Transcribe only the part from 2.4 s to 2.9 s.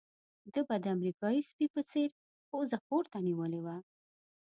پوزه